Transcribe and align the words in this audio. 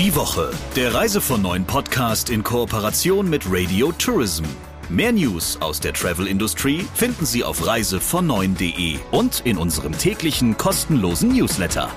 Die 0.00 0.16
Woche, 0.16 0.50
der 0.76 0.94
Reise 0.94 1.20
von 1.20 1.42
neuen 1.42 1.66
Podcast 1.66 2.30
in 2.30 2.42
Kooperation 2.42 3.28
mit 3.28 3.42
Radio 3.46 3.92
Tourism. 3.92 4.44
Mehr 4.88 5.12
News 5.12 5.60
aus 5.60 5.78
der 5.78 5.92
Travel-Industrie 5.92 6.86
finden 6.94 7.26
Sie 7.26 7.44
auf 7.44 7.60
reisevon9.de 7.60 8.98
und 9.10 9.42
in 9.44 9.58
unserem 9.58 9.92
täglichen 9.92 10.56
kostenlosen 10.56 11.34
Newsletter. 11.36 11.90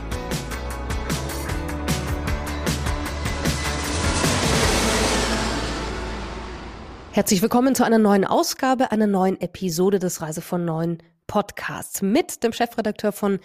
Herzlich 7.14 7.42
willkommen 7.42 7.74
zu 7.74 7.86
einer 7.86 8.00
neuen 8.00 8.26
Ausgabe, 8.26 8.92
einer 8.92 9.08
neuen 9.08 9.40
Episode 9.40 10.00
des 10.00 10.22
Reise 10.22 10.42
von 10.42 10.66
Neuen 10.66 11.02
Podcasts 11.26 12.02
mit 12.02 12.44
dem 12.44 12.52
Chefredakteur 12.52 13.14
von 13.14 13.40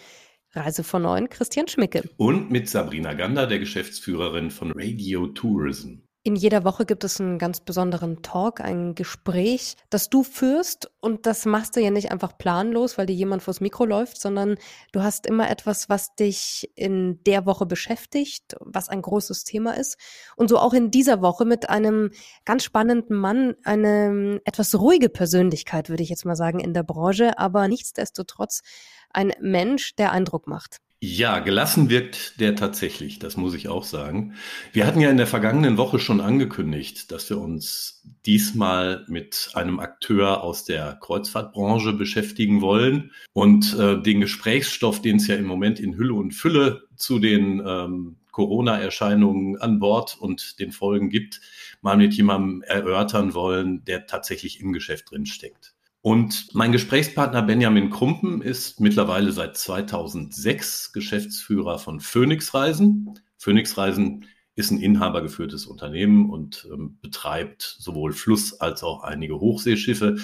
Reise 0.53 0.83
von 0.83 1.03
Neuen, 1.03 1.29
Christian 1.29 1.69
Schmicke. 1.69 2.09
Und 2.17 2.51
mit 2.51 2.69
Sabrina 2.69 3.13
Gander, 3.13 3.47
der 3.47 3.59
Geschäftsführerin 3.59 4.51
von 4.51 4.73
Radio 4.75 5.27
Tourism. 5.29 6.08
In 6.29 6.37
jeder 6.37 6.63
Woche 6.63 6.85
gibt 6.85 7.05
es 7.05 7.23
einen 7.23 7.39
ganz 7.39 7.61
besonderen 7.61 8.21
Talk, 8.21 8.61
ein 8.61 8.95
Gespräch, 8.95 9.77
das 9.89 10.11
du 10.11 10.23
führst. 10.23 10.91
Und 11.01 11.25
das 11.25 11.47
machst 11.47 11.75
du 11.75 11.81
ja 11.81 11.89
nicht 11.89 12.13
einfach 12.13 12.37
planlos, 12.37 12.99
weil 12.99 13.07
dir 13.07 13.15
jemand 13.15 13.43
vors 13.43 13.63
Mikro 13.63 13.87
läuft, 13.87 14.21
sondern 14.21 14.57
du 14.93 15.03
hast 15.03 15.25
immer 15.25 15.49
etwas, 15.49 15.89
was 15.89 16.15
dich 16.17 16.71
in 16.75 17.25
der 17.25 17.47
Woche 17.47 17.65
beschäftigt, 17.65 18.57
was 18.61 18.91
ein 18.91 19.01
großes 19.01 19.45
Thema 19.45 19.75
ist. 19.75 19.97
Und 20.37 20.51
so 20.51 20.59
auch 20.59 20.75
in 20.75 20.91
dieser 20.91 21.23
Woche 21.23 21.47
mit 21.47 21.71
einem 21.71 22.11
ganz 22.45 22.63
spannenden 22.63 23.17
Mann, 23.17 23.55
eine 23.65 24.43
etwas 24.45 24.79
ruhige 24.79 25.09
Persönlichkeit, 25.09 25.89
würde 25.89 26.03
ich 26.03 26.11
jetzt 26.11 26.27
mal 26.27 26.37
sagen, 26.37 26.61
in 26.61 26.75
der 26.75 26.83
Branche, 26.83 27.39
aber 27.39 27.69
nichtsdestotrotz 27.69 28.61
ein 29.09 29.33
Mensch, 29.41 29.97
der 29.97 30.13
Eindruck 30.13 30.47
macht. 30.47 30.83
Ja, 31.01 31.39
gelassen 31.39 31.91
wirkt 31.91 32.41
der 32.41 32.57
tatsächlich, 32.57 33.21
das 33.21 33.37
muss 33.37 33.55
ich 33.55 33.69
auch 33.69 33.85
sagen. 33.85 34.35
Wir 34.73 34.85
hatten 34.85 35.01
ja 35.01 35.11
in 35.11 35.17
der 35.17 35.29
vergangenen 35.29 35.77
Woche 35.77 36.01
schon 36.01 36.21
angekündigt, 36.21 37.13
dass 37.13 37.31
wir 37.31 37.39
uns 37.39 38.03
diesmal 38.27 39.05
mit 39.07 39.51
einem 39.55 39.79
Akteur 39.79 40.43
aus 40.43 40.65
der 40.65 40.99
Kreuzfahrtbranche 41.01 41.93
beschäftigen 41.93 42.63
wollen 42.63 43.13
und 43.33 43.79
äh, 43.79 44.03
den 44.03 44.21
Gesprächsstoff, 44.21 45.01
den 45.01 45.19
es 45.19 45.29
ja 45.29 45.37
im 45.37 45.47
Moment 45.47 45.79
in 45.79 45.97
Hülle 45.97 46.15
und 46.15 46.33
Fülle 46.33 46.83
zu 46.97 47.21
den 47.21 47.63
ähm, 47.65 48.17
Corona-Erscheinungen 48.33 49.57
an 49.57 49.79
Bord 49.79 50.17
und 50.19 50.59
den 50.59 50.73
Folgen 50.73 51.11
gibt, 51.11 51.41
mal 51.81 51.97
mit 51.97 52.13
jemandem 52.15 52.63
erörtern 52.63 53.35
wollen, 53.35 53.85
der 53.85 54.07
tatsächlich 54.07 54.59
im 54.61 54.73
Geschäft 54.73 55.13
drin 55.13 55.27
steckt. 55.27 55.75
Und 56.09 56.55
mein 56.55 56.73
Gesprächspartner 56.73 57.43
Benjamin 57.43 57.91
Krumpen 57.91 58.41
ist 58.41 58.81
mittlerweile 58.81 59.31
seit 59.31 59.59
2006 59.59 60.95
Geschäftsführer 60.95 61.79
von 61.79 62.01
Phoenix 62.01 62.55
Reisen. 62.55 63.21
Phoenix 63.37 63.77
Reisen 63.77 64.25
ist 64.55 64.71
ein 64.71 64.81
inhabergeführtes 64.81 65.67
Unternehmen 65.67 66.31
und 66.31 66.67
ähm, 66.73 66.97
betreibt 67.03 67.77
sowohl 67.79 68.15
Fluss- 68.15 68.59
als 68.59 68.83
auch 68.83 69.03
einige 69.03 69.39
Hochseeschiffe. 69.39 70.17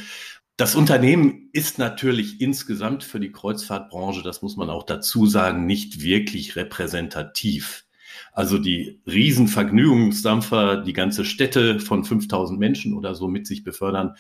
Das 0.57 0.75
Unternehmen 0.75 1.51
ist 1.53 1.79
natürlich 1.79 2.41
insgesamt 2.41 3.05
für 3.05 3.21
die 3.21 3.33
Kreuzfahrtbranche, 3.33 4.23
das 4.23 4.41
muss 4.41 4.57
man 4.57 4.71
auch 4.71 4.85
dazu 4.85 5.27
sagen, 5.27 5.67
nicht 5.67 6.01
wirklich 6.01 6.57
repräsentativ. 6.57 7.85
Also 8.33 8.57
die 8.57 9.03
Riesenvergnügungsdampfer, 9.07 10.79
die 10.79 10.95
ganze 10.95 11.27
Städte 11.27 11.79
von 11.79 12.05
5000 12.05 12.59
Menschen 12.59 12.95
oder 12.95 13.15
so 13.15 13.29
mit 13.29 13.47
sich 13.47 13.65
befördern, 13.65 14.15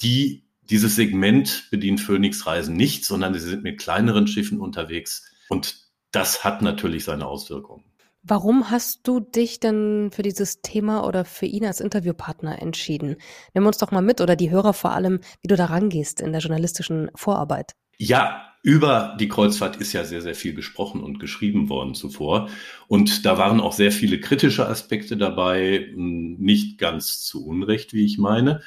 die 0.00 0.44
dieses 0.70 0.96
Segment 0.96 1.68
bedient 1.70 2.00
Phoenix 2.00 2.46
Reisen 2.46 2.76
nicht, 2.76 3.04
sondern 3.04 3.34
sie 3.34 3.40
sind 3.40 3.62
mit 3.62 3.78
kleineren 3.78 4.26
Schiffen 4.26 4.60
unterwegs 4.60 5.30
und 5.48 5.88
das 6.12 6.44
hat 6.44 6.62
natürlich 6.62 7.04
seine 7.04 7.26
Auswirkungen. 7.26 7.84
Warum 8.22 8.70
hast 8.70 9.06
du 9.06 9.20
dich 9.20 9.60
denn 9.60 10.10
für 10.12 10.22
dieses 10.22 10.60
Thema 10.60 11.06
oder 11.06 11.24
für 11.24 11.46
ihn 11.46 11.64
als 11.64 11.80
Interviewpartner 11.80 12.60
entschieden? 12.60 13.16
Nimm 13.54 13.66
uns 13.66 13.78
doch 13.78 13.90
mal 13.90 14.02
mit 14.02 14.20
oder 14.20 14.36
die 14.36 14.50
Hörer 14.50 14.74
vor 14.74 14.92
allem, 14.92 15.20
wie 15.40 15.48
du 15.48 15.56
da 15.56 15.66
rangehst 15.66 16.20
in 16.20 16.32
der 16.32 16.40
journalistischen 16.40 17.10
Vorarbeit. 17.14 17.74
Ja, 17.96 18.48
über 18.62 19.16
die 19.18 19.28
Kreuzfahrt 19.28 19.76
ist 19.76 19.92
ja 19.92 20.04
sehr, 20.04 20.20
sehr 20.20 20.34
viel 20.34 20.52
gesprochen 20.52 21.02
und 21.02 21.20
geschrieben 21.20 21.68
worden 21.68 21.94
zuvor. 21.94 22.50
Und 22.88 23.24
da 23.24 23.38
waren 23.38 23.60
auch 23.60 23.72
sehr 23.72 23.92
viele 23.92 24.20
kritische 24.20 24.68
Aspekte 24.68 25.16
dabei, 25.16 25.88
hm, 25.94 26.36
nicht 26.38 26.78
ganz 26.78 27.22
zu 27.22 27.46
Unrecht, 27.46 27.94
wie 27.94 28.04
ich 28.04 28.18
meine. 28.18 28.62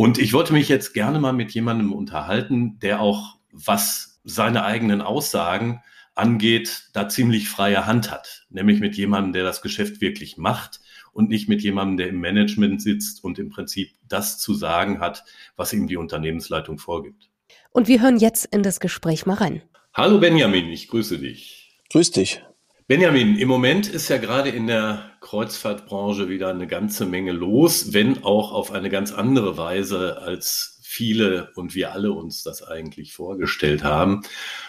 Und 0.00 0.18
ich 0.18 0.32
wollte 0.32 0.52
mich 0.52 0.68
jetzt 0.68 0.94
gerne 0.94 1.18
mal 1.18 1.32
mit 1.32 1.50
jemandem 1.50 1.92
unterhalten, 1.92 2.78
der 2.78 3.00
auch, 3.00 3.34
was 3.50 4.20
seine 4.22 4.64
eigenen 4.64 5.00
Aussagen 5.00 5.82
angeht, 6.14 6.84
da 6.92 7.08
ziemlich 7.08 7.48
freie 7.48 7.84
Hand 7.84 8.08
hat. 8.08 8.46
Nämlich 8.48 8.78
mit 8.78 8.96
jemandem, 8.96 9.32
der 9.32 9.42
das 9.42 9.60
Geschäft 9.60 10.00
wirklich 10.00 10.36
macht 10.36 10.78
und 11.12 11.30
nicht 11.30 11.48
mit 11.48 11.62
jemandem, 11.62 11.96
der 11.96 12.08
im 12.10 12.20
Management 12.20 12.80
sitzt 12.80 13.24
und 13.24 13.40
im 13.40 13.48
Prinzip 13.50 13.90
das 14.08 14.38
zu 14.38 14.54
sagen 14.54 15.00
hat, 15.00 15.24
was 15.56 15.72
ihm 15.72 15.88
die 15.88 15.96
Unternehmensleitung 15.96 16.78
vorgibt. 16.78 17.28
Und 17.72 17.88
wir 17.88 18.00
hören 18.00 18.18
jetzt 18.18 18.44
in 18.44 18.62
das 18.62 18.78
Gespräch 18.78 19.26
mal 19.26 19.34
rein. 19.34 19.62
Hallo 19.94 20.20
Benjamin, 20.20 20.68
ich 20.68 20.86
grüße 20.86 21.18
dich. 21.18 21.76
Grüß 21.90 22.12
dich. 22.12 22.44
Benjamin, 22.88 23.36
im 23.36 23.48
Moment 23.48 23.86
ist 23.86 24.08
ja 24.08 24.16
gerade 24.16 24.48
in 24.48 24.66
der 24.66 25.12
Kreuzfahrtbranche 25.20 26.30
wieder 26.30 26.48
eine 26.48 26.66
ganze 26.66 27.04
Menge 27.04 27.32
los, 27.32 27.92
wenn 27.92 28.24
auch 28.24 28.50
auf 28.50 28.72
eine 28.72 28.88
ganz 28.88 29.12
andere 29.12 29.58
Weise, 29.58 30.22
als 30.22 30.80
viele 30.82 31.52
und 31.54 31.74
wir 31.74 31.92
alle 31.92 32.12
uns 32.12 32.42
das 32.42 32.62
eigentlich 32.62 33.12
vorgestellt 33.12 33.84
haben. 33.84 34.22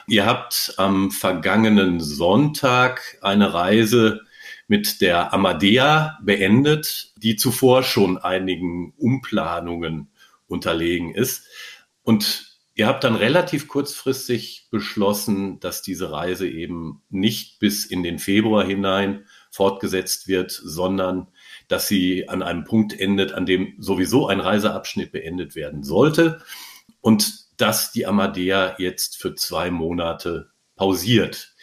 Ihr 0.05 0.25
habt 0.25 0.73
am 0.75 1.11
vergangenen 1.11 2.01
Sonntag 2.01 3.17
eine 3.21 3.53
Reise 3.53 4.19
mit 4.67 4.99
der 4.99 5.33
Amadea 5.33 6.19
beendet, 6.21 7.13
die 7.15 7.37
zuvor 7.37 7.83
schon 7.83 8.17
einigen 8.17 8.91
Umplanungen 8.97 10.11
unterlegen 10.45 11.15
ist. 11.15 11.45
Und 12.03 12.48
Ihr 12.79 12.87
habt 12.87 13.03
dann 13.03 13.17
relativ 13.17 13.67
kurzfristig 13.67 14.69
beschlossen, 14.71 15.59
dass 15.59 15.81
diese 15.81 16.13
Reise 16.13 16.47
eben 16.47 17.01
nicht 17.09 17.59
bis 17.59 17.83
in 17.83 18.03
den 18.03 18.19
Februar 18.19 18.65
hinein 18.65 19.25
fortgesetzt 19.51 20.29
wird, 20.29 20.51
sondern 20.51 21.27
dass 21.67 21.89
sie 21.89 22.29
an 22.29 22.41
einem 22.41 22.63
Punkt 22.63 22.97
endet, 22.97 23.33
an 23.33 23.45
dem 23.45 23.75
sowieso 23.79 24.27
ein 24.27 24.39
Reiseabschnitt 24.39 25.11
beendet 25.11 25.55
werden 25.55 25.83
sollte 25.83 26.41
und 27.01 27.49
dass 27.59 27.91
die 27.91 28.05
Amadea 28.05 28.75
jetzt 28.77 29.17
für 29.17 29.35
zwei 29.35 29.71
Monate 29.71 30.49
pausiert. 30.77 31.53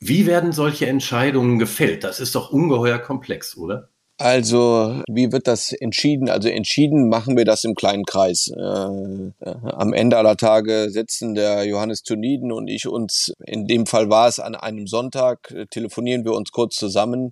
Wie 0.00 0.24
werden 0.24 0.52
solche 0.52 0.86
Entscheidungen 0.86 1.58
gefällt? 1.58 2.04
Das 2.04 2.20
ist 2.20 2.34
doch 2.34 2.50
ungeheuer 2.50 2.98
komplex, 2.98 3.54
oder? 3.54 3.90
Also, 4.20 5.00
wie 5.08 5.30
wird 5.30 5.46
das 5.46 5.72
entschieden? 5.72 6.28
Also 6.28 6.48
entschieden 6.48 7.08
machen 7.08 7.36
wir 7.36 7.44
das 7.44 7.62
im 7.62 7.76
kleinen 7.76 8.04
Kreis. 8.04 8.48
Äh, 8.48 8.60
äh, 8.60 9.54
am 9.62 9.92
Ende 9.92 10.16
aller 10.16 10.36
Tage 10.36 10.90
setzen 10.90 11.36
der 11.36 11.62
Johannes 11.64 12.02
Tuniden 12.02 12.50
und 12.50 12.66
ich 12.66 12.88
uns, 12.88 13.32
in 13.46 13.68
dem 13.68 13.86
Fall 13.86 14.10
war 14.10 14.26
es 14.26 14.40
an 14.40 14.56
einem 14.56 14.88
Sonntag, 14.88 15.52
äh, 15.52 15.66
telefonieren 15.66 16.24
wir 16.24 16.32
uns 16.32 16.50
kurz 16.50 16.74
zusammen. 16.74 17.30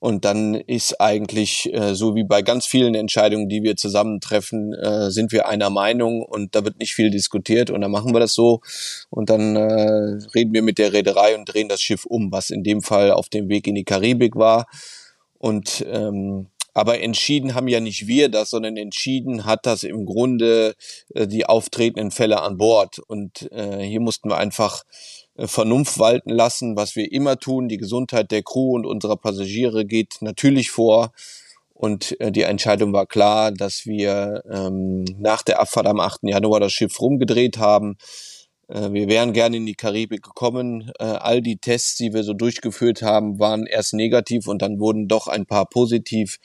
Und 0.00 0.24
dann 0.24 0.54
ist 0.54 1.00
eigentlich, 1.00 1.72
äh, 1.72 1.94
so 1.94 2.16
wie 2.16 2.24
bei 2.24 2.42
ganz 2.42 2.66
vielen 2.66 2.96
Entscheidungen, 2.96 3.48
die 3.48 3.62
wir 3.62 3.76
zusammentreffen, 3.76 4.74
äh, 4.74 5.10
sind 5.12 5.30
wir 5.30 5.46
einer 5.46 5.70
Meinung 5.70 6.22
und 6.22 6.56
da 6.56 6.64
wird 6.64 6.80
nicht 6.80 6.94
viel 6.94 7.10
diskutiert 7.10 7.70
und 7.70 7.82
dann 7.82 7.90
machen 7.92 8.12
wir 8.12 8.20
das 8.20 8.34
so. 8.34 8.62
Und 9.10 9.30
dann 9.30 9.54
äh, 9.54 10.18
reden 10.34 10.54
wir 10.54 10.62
mit 10.62 10.78
der 10.78 10.92
Reederei 10.92 11.36
und 11.36 11.44
drehen 11.44 11.68
das 11.68 11.82
Schiff 11.82 12.04
um, 12.04 12.32
was 12.32 12.50
in 12.50 12.64
dem 12.64 12.82
Fall 12.82 13.12
auf 13.12 13.28
dem 13.28 13.48
Weg 13.48 13.68
in 13.68 13.76
die 13.76 13.84
Karibik 13.84 14.34
war. 14.34 14.66
Und 15.40 15.84
ähm, 15.90 16.48
aber 16.74 17.00
entschieden 17.00 17.54
haben 17.54 17.66
ja 17.66 17.80
nicht 17.80 18.06
wir 18.06 18.28
das, 18.28 18.50
sondern 18.50 18.76
entschieden 18.76 19.44
hat 19.44 19.66
das 19.66 19.82
im 19.82 20.06
Grunde 20.06 20.74
äh, 21.14 21.26
die 21.26 21.46
auftretenden 21.46 22.10
Fälle 22.10 22.42
an 22.42 22.58
Bord. 22.58 22.98
Und 23.00 23.50
äh, 23.50 23.82
hier 23.82 24.00
mussten 24.00 24.28
wir 24.28 24.36
einfach 24.36 24.84
äh, 25.36 25.46
Vernunft 25.46 25.98
walten 25.98 26.30
lassen, 26.30 26.76
was 26.76 26.94
wir 26.94 27.10
immer 27.10 27.38
tun. 27.38 27.68
Die 27.68 27.78
Gesundheit 27.78 28.30
der 28.30 28.42
Crew 28.42 28.74
und 28.74 28.86
unserer 28.86 29.16
Passagiere 29.16 29.84
geht 29.84 30.18
natürlich 30.20 30.70
vor. 30.70 31.10
Und 31.74 32.20
äh, 32.20 32.30
die 32.30 32.42
Entscheidung 32.42 32.92
war 32.92 33.06
klar, 33.06 33.50
dass 33.50 33.86
wir 33.86 34.44
ähm, 34.48 35.04
nach 35.18 35.42
der 35.42 35.60
Abfahrt 35.60 35.86
am 35.86 35.98
8. 35.98 36.20
Januar 36.24 36.60
das 36.60 36.72
Schiff 36.72 37.00
rumgedreht 37.00 37.56
haben 37.56 37.96
wir 38.70 39.08
wären 39.08 39.32
gerne 39.32 39.56
in 39.56 39.66
die 39.66 39.74
Karibik 39.74 40.22
gekommen. 40.22 40.92
Äh, 40.98 41.04
all 41.04 41.42
die 41.42 41.58
Tests, 41.58 41.96
die 41.96 42.12
wir 42.12 42.22
so 42.22 42.34
durchgeführt 42.34 43.02
haben, 43.02 43.38
waren 43.38 43.66
erst 43.66 43.94
negativ 43.94 44.46
und 44.46 44.62
dann 44.62 44.78
wurden 44.78 45.08
doch 45.08 45.26
ein 45.26 45.46
paar 45.46 45.66
positiv. 45.66 46.38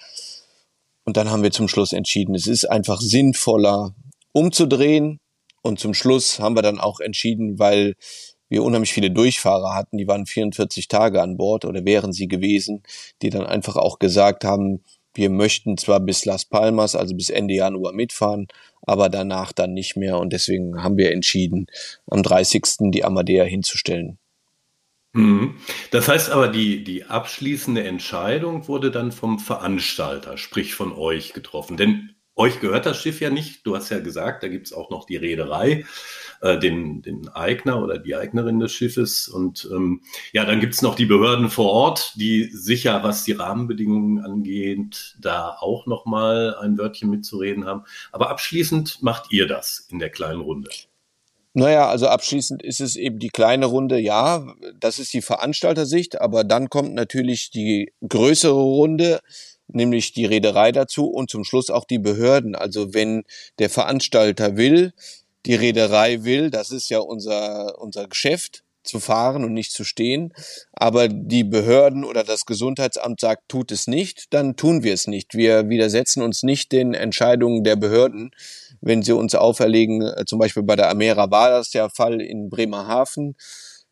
Und 1.03 1.17
dann 1.17 1.29
haben 1.29 1.43
wir 1.43 1.51
zum 1.51 1.67
Schluss 1.67 1.93
entschieden, 1.93 2.33
es 2.33 2.47
ist 2.47 2.65
einfach 2.65 2.99
sinnvoller 2.99 3.95
umzudrehen. 4.31 5.19
Und 5.61 5.79
zum 5.79 5.93
Schluss 5.93 6.39
haben 6.39 6.55
wir 6.55 6.61
dann 6.61 6.79
auch 6.79 6.99
entschieden, 6.99 7.59
weil 7.59 7.95
wir 8.49 8.63
unheimlich 8.63 8.93
viele 8.93 9.11
Durchfahrer 9.11 9.73
hatten, 9.73 9.97
die 9.97 10.07
waren 10.07 10.25
44 10.25 10.87
Tage 10.87 11.21
an 11.21 11.37
Bord 11.37 11.65
oder 11.65 11.85
wären 11.85 12.13
sie 12.13 12.27
gewesen, 12.27 12.83
die 13.21 13.29
dann 13.29 13.45
einfach 13.45 13.75
auch 13.75 13.99
gesagt 13.99 14.43
haben, 14.43 14.83
wir 15.15 15.29
möchten 15.29 15.77
zwar 15.77 15.99
bis 15.99 16.25
Las 16.25 16.45
Palmas, 16.45 16.95
also 16.95 17.15
bis 17.15 17.29
Ende 17.29 17.55
Januar 17.55 17.93
mitfahren, 17.93 18.47
aber 18.85 19.09
danach 19.09 19.51
dann 19.51 19.73
nicht 19.73 19.95
mehr. 19.95 20.17
Und 20.19 20.33
deswegen 20.33 20.83
haben 20.83 20.97
wir 20.97 21.11
entschieden, 21.11 21.67
am 22.07 22.23
30. 22.23 22.91
die 22.91 23.03
Amadea 23.03 23.43
hinzustellen. 23.43 24.17
Mhm. 25.13 25.55
Das 25.91 26.09
heißt 26.09 26.29
aber, 26.29 26.49
die, 26.49 26.83
die 26.83 27.05
abschließende 27.05 27.83
Entscheidung 27.83 28.67
wurde 28.67 28.91
dann 28.91 29.11
vom 29.11 29.39
Veranstalter, 29.39 30.37
sprich 30.37 30.73
von 30.73 30.91
euch 30.91 31.33
getroffen. 31.33 31.77
Denn 31.77 32.14
euch 32.35 32.59
gehört 32.59 32.85
das 32.85 32.97
Schiff 32.97 33.21
ja 33.21 33.29
nicht. 33.29 33.65
Du 33.65 33.75
hast 33.75 33.89
ja 33.89 33.99
gesagt, 33.99 34.43
da 34.43 34.47
gibt 34.47 34.67
es 34.67 34.73
auch 34.73 34.89
noch 34.89 35.05
die 35.05 35.15
Reederei, 35.15 35.85
äh, 36.41 36.59
den, 36.59 37.01
den 37.01 37.29
Eigner 37.29 37.81
oder 37.81 37.97
die 37.97 38.15
Eignerin 38.15 38.59
des 38.59 38.73
Schiffes. 38.73 39.27
Und 39.27 39.69
ähm, 39.71 40.01
ja, 40.33 40.45
dann 40.45 40.59
gibt 40.59 40.73
es 40.73 40.81
noch 40.81 40.95
die 40.95 41.05
Behörden 41.05 41.49
vor 41.49 41.71
Ort, 41.71 42.13
die 42.15 42.43
sicher, 42.51 43.03
was 43.03 43.23
die 43.23 43.33
Rahmenbedingungen 43.33 44.23
angeht, 44.23 45.15
da 45.19 45.55
auch 45.59 45.85
nochmal 45.85 46.55
ein 46.59 46.77
Wörtchen 46.77 47.09
mitzureden 47.09 47.65
haben. 47.65 47.83
Aber 48.11 48.29
abschließend 48.29 49.01
macht 49.01 49.31
ihr 49.31 49.47
das 49.47 49.87
in 49.89 49.99
der 49.99 50.09
kleinen 50.09 50.41
Runde. 50.41 50.69
Naja, 51.57 51.87
also 51.87 52.07
abschließend 52.09 52.61
ist 52.61 52.81
es 52.81 52.97
eben 52.97 53.17
die 53.17 53.29
kleine 53.29 53.67
Runde, 53.67 53.97
ja, 53.97 54.45
das 54.77 54.99
ist 54.99 55.13
die 55.13 55.21
Veranstaltersicht, 55.21 56.19
aber 56.19 56.43
dann 56.43 56.69
kommt 56.69 56.93
natürlich 56.93 57.49
die 57.49 57.93
größere 58.05 58.51
Runde, 58.51 59.21
nämlich 59.67 60.13
die 60.13 60.25
Reederei 60.25 60.71
dazu 60.71 61.07
und 61.07 61.29
zum 61.29 61.43
Schluss 61.43 61.69
auch 61.69 61.85
die 61.85 61.99
Behörden. 61.99 62.55
Also 62.55 62.93
wenn 62.93 63.23
der 63.59 63.69
Veranstalter 63.69 64.57
will, 64.57 64.93
die 65.45 65.55
Reederei 65.55 66.23
will, 66.23 66.49
das 66.49 66.71
ist 66.71 66.89
ja 66.89 66.99
unser, 66.99 67.79
unser 67.79 68.07
Geschäft, 68.07 68.63
zu 68.85 68.99
fahren 68.99 69.43
und 69.43 69.53
nicht 69.53 69.71
zu 69.71 69.83
stehen, 69.83 70.33
aber 70.71 71.07
die 71.07 71.43
Behörden 71.43 72.03
oder 72.03 72.23
das 72.23 72.45
Gesundheitsamt 72.45 73.19
sagt, 73.19 73.49
tut 73.49 73.71
es 73.71 73.87
nicht, 73.87 74.33
dann 74.33 74.55
tun 74.55 74.83
wir 74.83 74.93
es 74.93 75.07
nicht. 75.07 75.33
Wir 75.33 75.69
widersetzen 75.69 76.21
uns 76.21 76.43
nicht 76.43 76.71
den 76.71 76.93
Entscheidungen 76.93 77.63
der 77.63 77.75
Behörden, 77.75 78.31
wenn 78.81 79.01
sie 79.01 79.13
uns 79.13 79.35
auferlegen, 79.35 80.01
äh, 80.01 80.25
zum 80.25 80.39
Beispiel 80.39 80.63
bei 80.63 80.75
der 80.75 80.89
Amera 80.89 81.31
war 81.31 81.49
das 81.49 81.71
der 81.71 81.89
Fall 81.89 82.21
in 82.21 82.49
Bremerhaven. 82.49 83.35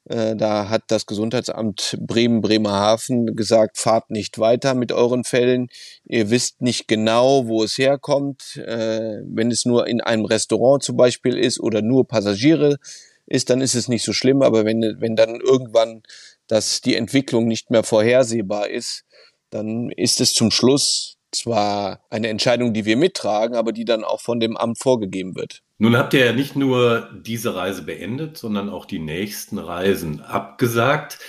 Äh, 0.06 0.36
da 0.36 0.70
hat 0.70 0.84
das 0.88 1.06
Gesundheitsamt 1.06 1.98
Bremen-Bremerhaven 2.00 3.36
gesagt, 3.36 3.78
fahrt 3.78 4.10
nicht 4.12 4.40
weiter 4.40 4.74
mit 4.74 4.92
euren 4.92 5.24
Fällen. 5.24 5.70
Ihr 6.06 6.30
wisst 6.30 6.62
nicht 6.62 6.88
genau, 6.88 7.48
wo 7.48 7.64
es 7.64 7.78
herkommt. 7.78 8.58
Äh, 8.58 9.22
wenn 9.26 9.52
es 9.52 9.66
nur 9.66 9.88
in 9.88 10.02
einem 10.02 10.26
Restaurant 10.26 10.84
zum 10.84 10.98
Beispiel 10.98 11.38
ist 11.38 11.60
oder 11.60 11.82
nur 11.82 12.08
Passagiere 12.08 12.78
ist, 13.26 13.50
dann 13.50 13.62
ist 13.62 13.76
es 13.76 13.88
nicht 13.88 14.04
so 14.04 14.14
schlimm. 14.14 14.42
Aber 14.42 14.66
wenn, 14.66 14.98
wenn 15.00 15.16
dann 15.16 15.40
irgendwann 15.40 16.04
dass 16.48 16.82
die 16.82 16.96
Entwicklung 16.96 17.48
nicht 17.48 17.72
mehr 17.72 17.84
vorhersehbar 17.84 18.70
ist, 18.70 19.06
dann 19.50 19.90
ist 19.90 20.22
es 20.22 20.34
zum 20.34 20.52
Schluss 20.52 21.18
zwar 21.32 22.04
eine 22.10 22.28
Entscheidung, 22.28 22.74
die 22.74 22.86
wir 22.86 22.98
mittragen, 22.98 23.56
aber 23.56 23.72
die 23.72 23.86
dann 23.86 24.04
auch 24.04 24.22
von 24.22 24.40
dem 24.40 24.58
Amt 24.58 24.80
vorgegeben 24.80 25.36
wird. 25.36 25.62
Nun 25.84 25.98
habt 25.98 26.14
ihr 26.14 26.26
ja 26.26 26.32
nicht 26.32 26.56
nur 26.56 27.10
diese 27.12 27.56
Reise 27.56 27.82
beendet, 27.82 28.38
sondern 28.38 28.70
auch 28.70 28.86
die 28.86 29.00
nächsten 29.00 29.58
Reisen 29.58 30.22
abgesagt. 30.22 31.20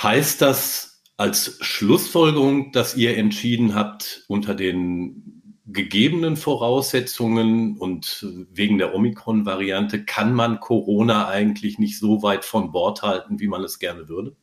Heißt 0.00 0.40
das 0.40 1.02
als 1.16 1.58
Schlussfolgerung, 1.60 2.70
dass 2.70 2.96
ihr 2.96 3.16
entschieden 3.16 3.74
habt, 3.74 4.22
unter 4.28 4.54
den 4.54 5.42
gegebenen 5.66 6.36
Voraussetzungen 6.36 7.78
und 7.78 8.24
wegen 8.52 8.78
der 8.78 8.94
Omikron-Variante 8.94 10.04
kann 10.04 10.32
man 10.32 10.60
Corona 10.60 11.26
eigentlich 11.26 11.80
nicht 11.80 11.98
so 11.98 12.22
weit 12.22 12.44
von 12.44 12.70
Bord 12.70 13.02
halten, 13.02 13.40
wie 13.40 13.48
man 13.48 13.64
es 13.64 13.80
gerne 13.80 14.08
würde? 14.08 14.36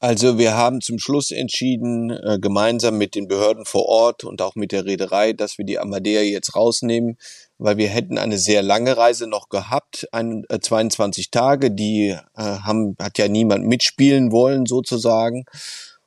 Also 0.00 0.38
wir 0.38 0.56
haben 0.56 0.80
zum 0.80 1.00
Schluss 1.00 1.32
entschieden, 1.32 2.10
äh, 2.10 2.38
gemeinsam 2.40 2.98
mit 2.98 3.16
den 3.16 3.26
Behörden 3.26 3.64
vor 3.64 3.86
Ort 3.86 4.22
und 4.22 4.40
auch 4.42 4.54
mit 4.54 4.70
der 4.70 4.84
Reederei, 4.84 5.32
dass 5.32 5.58
wir 5.58 5.64
die 5.64 5.80
Amadea 5.80 6.22
jetzt 6.22 6.54
rausnehmen, 6.54 7.18
weil 7.58 7.76
wir 7.76 7.88
hätten 7.88 8.18
eine 8.18 8.38
sehr 8.38 8.62
lange 8.62 8.96
Reise 8.96 9.26
noch 9.26 9.48
gehabt, 9.48 10.08
ein, 10.12 10.44
äh, 10.48 10.60
22 10.60 11.30
Tage, 11.30 11.70
die 11.70 12.08
äh, 12.08 12.16
haben, 12.34 12.96
hat 13.00 13.18
ja 13.18 13.28
niemand 13.28 13.66
mitspielen 13.66 14.32
wollen 14.32 14.66
sozusagen. 14.66 15.44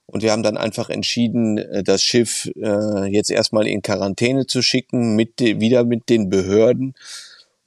Und 0.05 0.23
wir 0.23 0.31
haben 0.33 0.43
dann 0.43 0.57
einfach 0.57 0.89
entschieden, 0.89 1.57
äh, 1.57 1.83
das 1.83 2.01
Schiff 2.01 2.49
äh, 2.55 3.05
jetzt 3.05 3.31
erstmal 3.31 3.67
in 3.67 3.81
Quarantäne 3.81 4.47
zu 4.47 4.61
schicken, 4.61 5.15
mit, 5.15 5.39
wieder 5.39 5.83
mit 5.83 6.09
den 6.09 6.29
Behörden 6.29 6.95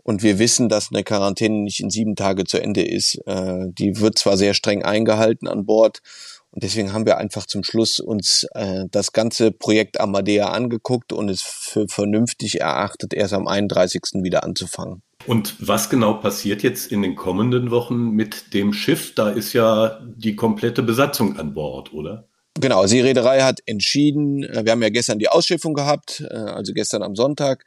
und 0.05 0.23
wir 0.23 0.39
wissen, 0.39 0.69
dass 0.69 0.91
eine 0.93 1.03
Quarantäne 1.03 1.63
nicht 1.63 1.81
in 1.81 1.89
sieben 1.89 2.15
Tage 2.15 2.45
zu 2.45 2.59
Ende 2.61 2.83
ist. 2.83 3.17
Äh, 3.27 3.69
die 3.69 4.01
wird 4.01 4.19
zwar 4.19 4.37
sehr 4.37 4.53
streng 4.53 4.85
eingehalten 4.85 5.49
an 5.49 5.65
Bord. 5.65 6.01
Und 6.55 6.63
deswegen 6.63 6.93
haben 6.93 7.05
wir 7.05 7.19
einfach 7.19 7.47
zum 7.47 7.65
Schluss 7.65 7.99
uns 7.99 8.47
äh, 8.55 8.85
das 8.89 9.11
ganze 9.11 9.51
Projekt 9.51 9.99
Amadea 9.99 10.51
angeguckt 10.51 11.13
und 11.13 11.29
es 11.29 11.43
für 11.43 11.89
vernünftig 11.89 12.61
erachtet, 12.61 13.13
erst 13.13 13.35
am 13.35 13.49
31. 13.49 14.23
wieder 14.23 14.45
anzufangen. 14.45 15.03
Und 15.27 15.57
was 15.59 15.91
genau 15.91 16.15
passiert 16.15 16.63
jetzt 16.63 16.93
in 16.93 17.03
den 17.03 17.17
kommenden 17.17 17.73
Wochen 17.73 18.11
mit 18.11 18.55
dem 18.55 18.73
Schiff? 18.73 19.17
Da 19.17 19.31
ist 19.31 19.53
ja 19.53 19.99
die 20.05 20.37
komplette 20.37 20.85
Besatzung 20.85 21.41
an 21.41 21.55
Bord, 21.55 21.93
oder? 21.93 22.29
Genau, 22.61 22.83
also 22.83 22.95
die 22.95 23.01
Reederei 23.01 23.41
hat 23.41 23.59
entschieden, 23.67 24.45
äh, 24.45 24.65
wir 24.65 24.71
haben 24.71 24.83
ja 24.83 24.91
gestern 24.91 25.19
die 25.19 25.29
Ausschiffung 25.29 25.75
gehabt, 25.75 26.21
äh, 26.31 26.35
also 26.35 26.73
gestern 26.73 27.03
am 27.03 27.17
Sonntag. 27.17 27.65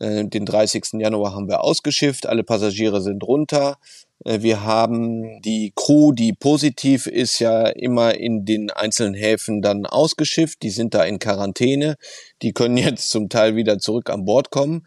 Äh, 0.00 0.26
den 0.26 0.44
30. 0.44 1.00
Januar 1.00 1.34
haben 1.34 1.48
wir 1.48 1.64
ausgeschifft, 1.64 2.26
alle 2.26 2.44
Passagiere 2.44 3.00
sind 3.00 3.22
runter. 3.22 3.78
Äh, 4.24 4.42
wir 4.42 4.64
haben 4.64 5.40
die 5.42 5.72
Crew, 5.74 6.12
die 6.12 6.32
positiv 6.32 7.06
ist, 7.06 7.38
ja 7.38 7.68
immer 7.68 8.14
in 8.14 8.44
den 8.44 8.70
einzelnen 8.70 9.14
Häfen 9.14 9.62
dann 9.62 9.86
ausgeschifft. 9.86 10.62
Die 10.62 10.70
sind 10.70 10.94
da 10.94 11.04
in 11.04 11.18
Quarantäne. 11.18 11.96
Die 12.42 12.52
können 12.52 12.76
jetzt 12.78 13.10
zum 13.10 13.28
Teil 13.28 13.56
wieder 13.56 13.78
zurück 13.78 14.10
an 14.10 14.24
Bord 14.24 14.50
kommen. 14.50 14.84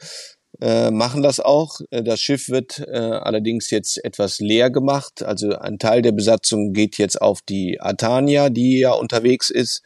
Äh, 0.62 0.90
machen 0.90 1.22
das 1.22 1.40
auch. 1.40 1.82
Äh, 1.92 2.04
das 2.04 2.22
Schiff 2.22 2.50
wird 2.50 2.80
äh, 2.80 2.98
allerdings 2.98 3.70
jetzt 3.72 4.04
etwas 4.04 4.40
leer 4.40 4.70
gemacht. 4.70 5.24
Also 5.24 5.58
ein 5.58 5.80
Teil 5.80 6.02
der 6.02 6.14
Besatzung 6.14 6.74
geht 6.74 6.98
jetzt 6.98 7.22
auf 7.22 7.42
die 7.42 7.82
Atania, 7.82 8.50
die 8.50 8.80
ja 8.80 8.94
unterwegs 8.94 9.50
ist, 9.50 9.82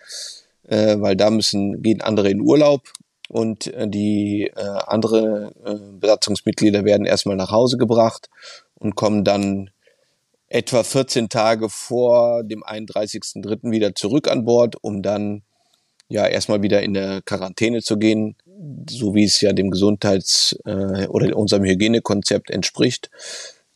äh, 0.68 0.98
weil 1.00 1.16
da 1.16 1.32
müssen 1.32 1.82
gehen 1.82 2.02
andere 2.02 2.30
in 2.30 2.42
Urlaub 2.42 2.84
und 3.30 3.68
äh, 3.68 3.88
die 3.88 4.52
äh, 4.56 4.62
andere 4.88 5.54
äh, 5.66 5.76
Besatzungsmitglieder 6.00 6.84
werden 6.84 7.06
erstmal 7.06 7.36
nach 7.36 7.52
Hause 7.52 7.78
gebracht 7.78 8.30
und 8.80 8.96
kommen 8.96 9.24
dann 9.24 9.70
etwa 10.48 10.84
14 10.84 11.30
Tage 11.30 11.70
vor 11.70 12.44
dem 12.44 12.64
31.03. 12.64 13.72
wieder 13.72 13.94
zurück 13.94 14.28
an 14.28 14.46
Bord, 14.46 14.76
um 14.82 15.02
dann 15.02 15.44
ja 16.08 16.26
erstmal 16.26 16.64
wieder 16.64 16.82
in 16.82 16.94
der 16.94 17.22
Quarantäne 17.22 17.82
zu 17.82 17.98
gehen, 17.98 18.36
so 18.90 19.14
wie 19.14 19.24
es 19.24 19.40
ja 19.42 19.54
dem 19.54 19.70
Gesundheits- 19.70 20.58
äh, 20.66 21.08
oder 21.08 21.36
unserem 21.38 21.64
Hygienekonzept 21.64 22.50
entspricht, 22.50 23.12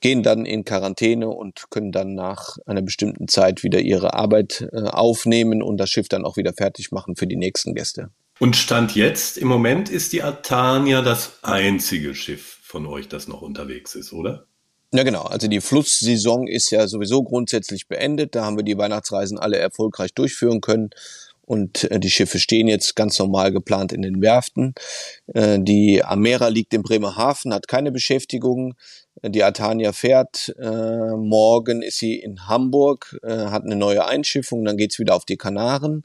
gehen 0.01 0.23
dann 0.23 0.45
in 0.45 0.65
Quarantäne 0.65 1.29
und 1.29 1.69
können 1.69 1.91
dann 1.91 2.15
nach 2.15 2.57
einer 2.65 2.81
bestimmten 2.81 3.27
Zeit 3.27 3.63
wieder 3.63 3.79
ihre 3.79 4.15
Arbeit 4.15 4.67
äh, 4.73 4.81
aufnehmen 4.81 5.63
und 5.63 5.77
das 5.77 5.91
Schiff 5.91 6.09
dann 6.09 6.25
auch 6.25 6.35
wieder 6.35 6.53
fertig 6.53 6.91
machen 6.91 7.15
für 7.15 7.27
die 7.27 7.37
nächsten 7.37 7.73
Gäste. 7.73 8.09
Und 8.39 8.55
Stand 8.57 8.95
jetzt, 8.95 9.37
im 9.37 9.47
Moment 9.47 9.89
ist 9.89 10.11
die 10.11 10.23
Atania 10.23 11.01
das 11.01 11.37
einzige 11.43 12.15
Schiff 12.15 12.57
von 12.63 12.87
euch, 12.87 13.07
das 13.07 13.27
noch 13.27 13.41
unterwegs 13.41 13.95
ist, 13.95 14.11
oder? 14.11 14.47
Ja, 14.95 15.01
genau. 15.01 15.23
Also 15.23 15.47
die 15.47 15.59
Flusssaison 15.59 16.47
ist 16.47 16.69
ja 16.69 16.87
sowieso 16.87 17.23
grundsätzlich 17.23 17.87
beendet. 17.87 18.35
Da 18.35 18.45
haben 18.45 18.57
wir 18.57 18.63
die 18.63 18.77
Weihnachtsreisen 18.77 19.39
alle 19.39 19.57
erfolgreich 19.57 20.13
durchführen 20.13 20.61
können. 20.61 20.91
Und 21.45 21.89
äh, 21.91 21.99
die 21.99 22.11
Schiffe 22.11 22.37
stehen 22.37 22.67
jetzt 22.67 22.95
ganz 22.95 23.17
normal 23.17 23.51
geplant 23.51 23.91
in 23.91 24.03
den 24.03 24.21
Werften. 24.21 24.75
Äh, 25.33 25.57
die 25.59 26.03
Amera 26.03 26.49
liegt 26.49 26.75
in 26.75 26.83
Bremerhaven, 26.83 27.55
hat 27.55 27.67
keine 27.67 27.91
Beschäftigung. 27.91 28.75
Die 29.23 29.43
Atania 29.43 29.93
fährt. 29.93 30.53
Äh, 30.59 31.15
morgen 31.17 31.81
ist 31.81 31.97
sie 31.97 32.15
in 32.19 32.47
Hamburg, 32.47 33.17
äh, 33.23 33.47
hat 33.47 33.63
eine 33.63 33.75
neue 33.75 34.05
Einschiffung. 34.05 34.63
Dann 34.63 34.77
geht's 34.77 34.99
wieder 34.99 35.15
auf 35.15 35.25
die 35.25 35.37
Kanaren. 35.37 36.03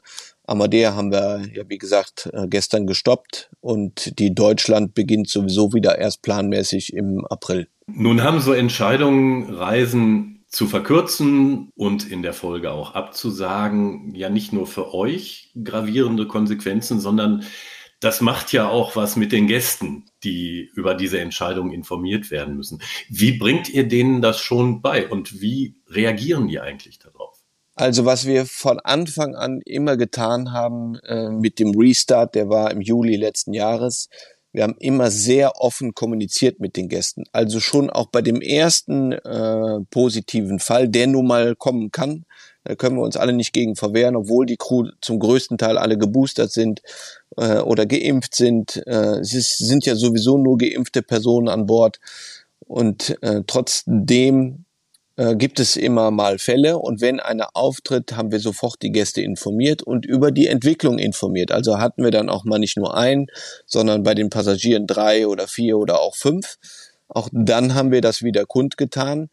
Amadea 0.49 0.95
haben 0.95 1.11
wir 1.11 1.47
ja, 1.53 1.63
wie 1.67 1.77
gesagt, 1.77 2.29
äh, 2.33 2.47
gestern 2.47 2.87
gestoppt 2.87 3.51
und 3.61 4.17
die 4.19 4.33
Deutschland 4.33 4.93
beginnt 4.93 5.29
sowieso 5.29 5.73
wieder 5.73 5.99
erst 5.99 6.21
planmäßig 6.23 6.93
im 6.93 7.25
April. 7.25 7.67
Nun 7.87 8.23
haben 8.23 8.39
so 8.39 8.53
Entscheidungen, 8.53 9.53
Reisen 9.53 10.43
zu 10.47 10.65
verkürzen 10.65 11.71
und 11.75 12.09
in 12.09 12.23
der 12.23 12.33
Folge 12.33 12.71
auch 12.71 12.95
abzusagen, 12.95 14.15
ja 14.15 14.29
nicht 14.29 14.51
nur 14.51 14.65
für 14.65 14.93
euch 14.93 15.51
gravierende 15.63 16.27
Konsequenzen, 16.27 16.99
sondern 16.99 17.43
das 17.99 18.21
macht 18.21 18.53
ja 18.53 18.67
auch 18.67 18.95
was 18.95 19.15
mit 19.15 19.31
den 19.31 19.47
Gästen, 19.47 20.05
die 20.23 20.69
über 20.73 20.95
diese 20.95 21.19
Entscheidung 21.19 21.71
informiert 21.71 22.31
werden 22.31 22.55
müssen. 22.55 22.81
Wie 23.09 23.37
bringt 23.37 23.69
ihr 23.69 23.87
denen 23.87 24.21
das 24.21 24.39
schon 24.39 24.81
bei 24.81 25.07
und 25.07 25.41
wie 25.41 25.75
reagieren 25.87 26.47
die 26.47 26.59
eigentlich 26.59 26.97
darauf? 26.97 27.18
Also 27.79 28.03
was 28.03 28.25
wir 28.25 28.45
von 28.45 28.77
Anfang 28.81 29.35
an 29.35 29.61
immer 29.63 29.95
getan 29.95 30.51
haben 30.51 30.99
äh, 31.07 31.29
mit 31.29 31.59
dem 31.59 31.71
Restart, 31.79 32.35
der 32.35 32.49
war 32.49 32.71
im 32.71 32.81
Juli 32.81 33.15
letzten 33.15 33.53
Jahres, 33.53 34.09
wir 34.51 34.63
haben 34.63 34.75
immer 34.79 35.09
sehr 35.09 35.61
offen 35.61 35.95
kommuniziert 35.95 36.59
mit 36.59 36.75
den 36.75 36.89
Gästen. 36.89 37.23
Also 37.31 37.61
schon 37.61 37.89
auch 37.89 38.07
bei 38.07 38.21
dem 38.21 38.41
ersten 38.41 39.13
äh, 39.13 39.79
positiven 39.91 40.59
Fall, 40.59 40.89
der 40.89 41.07
nun 41.07 41.25
mal 41.25 41.55
kommen 41.55 41.89
kann, 41.91 42.25
da 42.65 42.75
können 42.75 42.97
wir 42.97 43.03
uns 43.03 43.15
alle 43.15 43.31
nicht 43.31 43.53
gegen 43.53 43.77
verwehren, 43.77 44.17
obwohl 44.17 44.45
die 44.45 44.57
Crew 44.57 44.89
zum 44.99 45.19
größten 45.19 45.57
Teil 45.57 45.77
alle 45.77 45.97
geboostert 45.97 46.51
sind 46.51 46.81
äh, 47.37 47.59
oder 47.59 47.85
geimpft 47.85 48.35
sind. 48.35 48.75
Äh, 48.87 49.19
es 49.21 49.33
ist, 49.33 49.57
sind 49.57 49.85
ja 49.85 49.95
sowieso 49.95 50.37
nur 50.37 50.57
geimpfte 50.57 51.01
Personen 51.01 51.47
an 51.47 51.65
Bord. 51.65 52.01
Und 52.67 53.17
äh, 53.23 53.43
trotzdem 53.47 54.65
äh, 55.19 55.35
gibt 55.35 55.59
es 55.59 55.75
immer 55.75 56.11
mal 56.11 56.39
Fälle 56.39 56.77
und 56.77 57.01
wenn 57.01 57.19
einer 57.19 57.49
auftritt, 57.53 58.13
haben 58.15 58.31
wir 58.31 58.39
sofort 58.39 58.81
die 58.81 58.93
Gäste 58.93 59.21
informiert 59.21 59.83
und 59.83 60.05
über 60.05 60.31
die 60.31 60.47
Entwicklung 60.47 60.97
informiert. 60.97 61.51
Also 61.51 61.77
hatten 61.77 62.05
wir 62.05 62.11
dann 62.11 62.29
auch 62.29 62.45
mal 62.45 62.57
nicht 62.57 62.77
nur 62.77 62.95
einen, 62.95 63.27
sondern 63.65 64.03
bei 64.03 64.15
den 64.15 64.29
Passagieren 64.29 64.87
drei 64.87 65.27
oder 65.27 65.49
vier 65.49 65.77
oder 65.77 65.99
auch 65.99 66.15
fünf. 66.15 66.55
Auch 67.09 67.27
dann 67.33 67.75
haben 67.75 67.91
wir 67.91 67.99
das 67.99 68.23
wieder 68.23 68.45
kundgetan. 68.45 69.27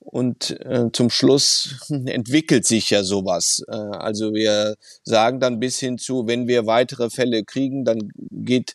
Und 0.00 0.58
äh, 0.64 0.86
zum 0.92 1.08
Schluss 1.08 1.76
entwickelt 1.88 2.66
sich 2.66 2.90
ja 2.90 3.04
sowas. 3.04 3.62
Äh, 3.68 3.76
also 3.76 4.34
wir 4.34 4.74
sagen 5.04 5.38
dann 5.38 5.60
bis 5.60 5.78
hin 5.78 5.98
zu, 5.98 6.26
wenn 6.26 6.48
wir 6.48 6.66
weitere 6.66 7.10
Fälle 7.10 7.44
kriegen, 7.44 7.84
dann 7.84 8.10
geht 8.16 8.74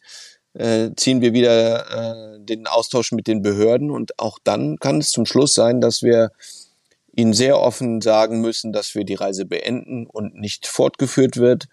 äh, 0.53 0.91
ziehen 0.95 1.21
wir 1.21 1.33
wieder 1.33 2.35
äh, 2.35 2.39
den 2.39 2.67
Austausch 2.67 3.11
mit 3.11 3.27
den 3.27 3.41
Behörden 3.41 3.89
und 3.91 4.19
auch 4.19 4.39
dann 4.43 4.77
kann 4.77 4.99
es 4.99 5.11
zum 5.11 5.25
Schluss 5.25 5.53
sein, 5.53 5.81
dass 5.81 6.03
wir 6.03 6.31
ihnen 7.15 7.33
sehr 7.33 7.59
offen 7.59 8.01
sagen 8.01 8.41
müssen, 8.41 8.73
dass 8.73 8.95
wir 8.95 9.03
die 9.03 9.13
Reise 9.15 9.45
beenden 9.45 10.07
und 10.07 10.35
nicht 10.35 10.67
fortgeführt 10.67 11.37
wird. 11.37 11.67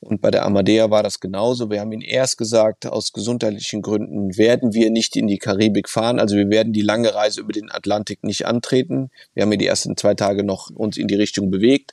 Und 0.00 0.22
bei 0.22 0.30
der 0.30 0.46
Amadea 0.46 0.90
war 0.90 1.02
das 1.02 1.20
genauso. 1.20 1.70
Wir 1.70 1.80
haben 1.80 1.92
ihnen 1.92 2.00
erst 2.00 2.38
gesagt, 2.38 2.86
aus 2.86 3.12
gesundheitlichen 3.12 3.82
Gründen 3.82 4.36
werden 4.38 4.72
wir 4.72 4.90
nicht 4.90 5.14
in 5.14 5.26
die 5.26 5.36
Karibik 5.36 5.90
fahren. 5.90 6.18
Also 6.18 6.36
wir 6.36 6.48
werden 6.48 6.72
die 6.72 6.80
lange 6.80 7.14
Reise 7.14 7.42
über 7.42 7.52
den 7.52 7.70
Atlantik 7.70 8.24
nicht 8.24 8.46
antreten. 8.46 9.10
Wir 9.34 9.42
haben 9.42 9.52
ja 9.52 9.58
die 9.58 9.66
ersten 9.66 9.98
zwei 9.98 10.14
Tage 10.14 10.42
noch 10.42 10.70
uns 10.70 10.96
in 10.96 11.06
die 11.06 11.16
Richtung 11.16 11.50
bewegt. 11.50 11.92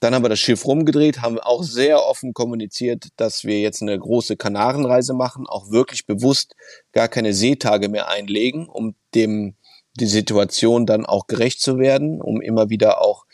Dann 0.00 0.14
haben 0.14 0.22
wir 0.22 0.28
das 0.28 0.38
Schiff 0.38 0.64
rumgedreht, 0.64 1.22
haben 1.22 1.38
auch 1.40 1.62
sehr 1.64 2.04
offen 2.06 2.32
kommuniziert, 2.32 3.08
dass 3.16 3.44
wir 3.44 3.60
jetzt 3.60 3.82
eine 3.82 3.98
große 3.98 4.36
Kanarenreise 4.36 5.12
machen, 5.12 5.46
auch 5.46 5.70
wirklich 5.70 6.06
bewusst 6.06 6.54
gar 6.92 7.08
keine 7.08 7.34
Seetage 7.34 7.88
mehr 7.88 8.08
einlegen, 8.08 8.68
um 8.68 8.94
dem 9.14 9.56
die 9.94 10.06
Situation 10.06 10.86
dann 10.86 11.04
auch 11.04 11.26
gerecht 11.26 11.60
zu 11.60 11.78
werden, 11.78 12.20
um 12.20 12.40
immer 12.40 12.70
wieder 12.70 13.02
auch, 13.02 13.24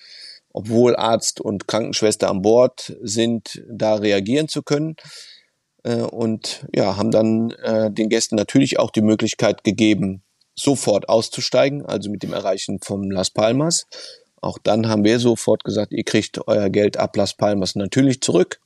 obwohl 0.52 0.96
Arzt 0.96 1.40
und 1.40 1.68
Krankenschwester 1.68 2.30
an 2.30 2.40
Bord 2.40 2.96
sind, 3.02 3.62
da 3.68 3.96
reagieren 3.96 4.48
zu 4.48 4.62
können. 4.62 4.96
Äh, 5.82 5.96
und 5.96 6.66
ja, 6.74 6.96
haben 6.96 7.10
dann 7.10 7.50
äh, 7.50 7.90
den 7.90 8.08
Gästen 8.08 8.36
natürlich 8.36 8.78
auch 8.78 8.90
die 8.90 9.02
Möglichkeit 9.02 9.64
gegeben, 9.64 10.22
sofort 10.54 11.08
auszusteigen, 11.08 11.84
also 11.84 12.10
mit 12.10 12.22
dem 12.22 12.32
Erreichen 12.32 12.78
von 12.80 13.10
Las 13.10 13.30
Palmas 13.30 13.86
auch 14.44 14.58
dann 14.58 14.88
haben 14.88 15.04
wir 15.04 15.18
sofort 15.18 15.64
gesagt, 15.64 15.92
ihr 15.92 16.04
kriegt 16.04 16.46
euer 16.46 16.68
Geld 16.70 16.96
ab 16.96 17.16
Las 17.16 17.34
Palmas 17.34 17.74
natürlich 17.74 18.20
zurück. 18.20 18.60